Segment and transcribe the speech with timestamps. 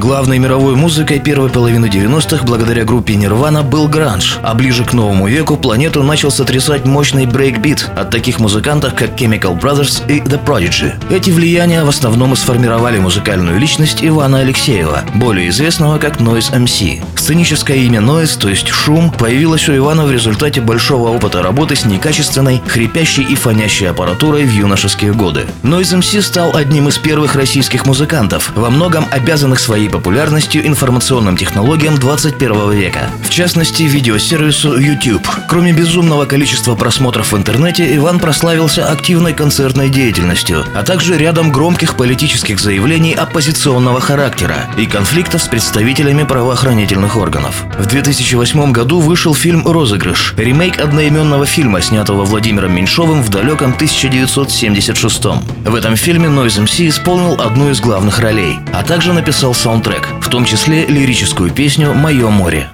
[0.00, 5.28] Главной мировой музыкой первой половины 90-х благодаря группе Nirvana был гранж, а ближе к новому
[5.28, 10.94] веку планету начал сотрясать мощный брейкбит от таких музыкантов, как Chemical Brothers и The Prodigy.
[11.14, 17.02] Эти влияния в основном и сформировали музыкальную личность Ивана Алексеева, более известного как Noize MC.
[17.16, 21.84] Сценическое имя Noize, то есть шум, появилось у Ивана в результате большого опыта работы с
[21.84, 25.44] некачественной, хрипящей и фонящей аппаратурой в юношеские годы.
[25.62, 31.98] Noize MC стал одним из первых российских музыкантов, во многом обязанных своей популярностью информационным технологиям
[31.98, 33.10] 21 века.
[33.22, 35.26] В частности, видеосервису YouTube.
[35.48, 41.96] Кроме безумного количества просмотров в интернете, Иван прославился активной концертной деятельностью, а также рядом громких
[41.96, 47.64] политических заявлений оппозиционного характера и конфликтов с представителями правоохранительных органов.
[47.78, 55.24] В 2008 году вышел фильм «Розыгрыш»– ремейк одноименного фильма, снятого Владимиром Меньшовым в далеком 1976
[55.64, 60.08] В этом фильме Noise MC исполнил одну из главных ролей, а также написал саунд саундтрек,
[60.20, 62.70] в том числе лирическую песню «Мое море».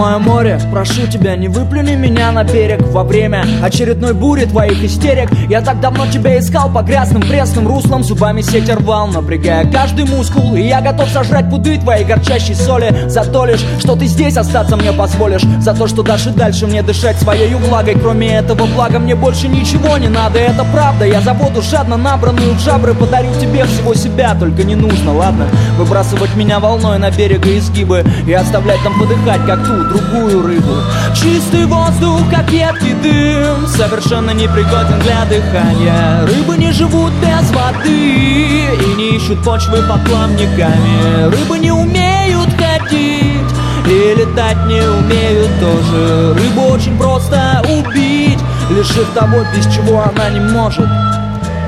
[0.00, 0.58] Мое море.
[0.72, 5.30] Прошу тебя, не выплюни меня на берег Во время очередной бури твоих истерик.
[5.48, 10.54] Я так давно тебя искал по грязным пресным руслам Зубами сеть рвал, напрягая каждый мускул.
[10.56, 14.76] И я готов сожрать пуды твоей горчащей соли За то лишь, что ты здесь остаться
[14.76, 15.42] мне позволишь.
[15.60, 17.94] За то, что дашь и дальше мне дышать своей влагой.
[18.00, 20.38] Кроме этого блага мне больше ничего не надо.
[20.38, 24.76] Это правда, я за воду жадно набранную в жабры Подарю тебе всего себя, только не
[24.76, 25.46] нужно, ладно?
[25.76, 28.02] Выбрасывать меня волной на берег и изгибы.
[28.26, 30.76] И оставлять там подыхать, как тут другую рыбу.
[31.14, 36.24] Чистый воздух, как едкий дым Совершенно непригоден для дыхания.
[36.26, 41.24] Рыбы не живут без воды И не ищут почвы под плавниками.
[41.24, 43.50] Рыбы не умеют ходить
[43.86, 46.34] И летать не умеют тоже.
[46.34, 48.38] Рыбу очень просто убить
[48.70, 50.88] Лишив того, без чего она не может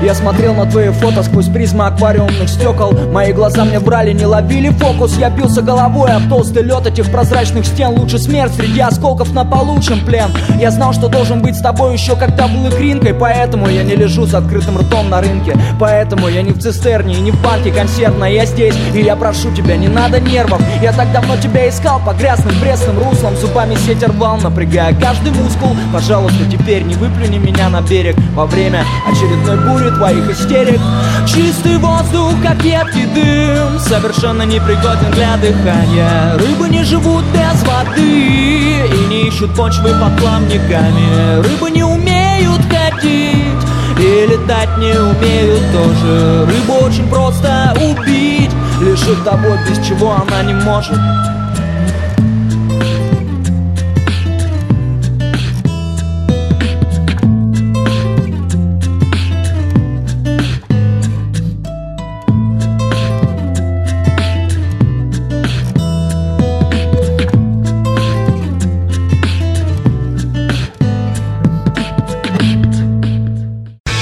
[0.03, 2.91] я смотрел на твои фото сквозь призмы аквариумных стекол.
[3.11, 5.17] Мои глаза мне брали, не ловили фокус.
[5.17, 7.91] Я бился головой об толстый лед этих прозрачных стен.
[7.97, 10.29] Лучше смерть среди осколков на получен плен.
[10.59, 14.25] Я знал, что должен быть с тобой еще когда был игринкой Поэтому я не лежу
[14.25, 15.57] с открытым ртом на рынке.
[15.79, 18.33] Поэтому я не в цистерне и не в банке консервной.
[18.33, 20.61] Я здесь, и я прошу тебя, не надо нервов.
[20.81, 25.75] Я так давно тебя искал по грязным пресным руслам Зубами сеть рвал, напрягая каждый мускул.
[25.93, 30.79] Пожалуйста, теперь не выплюни меня на берег Во время очередной бури твоих истерик.
[31.25, 36.37] Чистый воздух, как едкий дым Совершенно непригоден для дыхания.
[36.37, 43.63] Рыбы не живут без воды И не ищут почвы под плавниками Рыбы не умеют ходить
[43.97, 46.45] И летать не умеют тоже.
[46.45, 50.99] Рыбу очень просто убить Лишив того, без чего она не может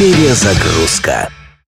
[0.02, 1.30] Перезагрузка.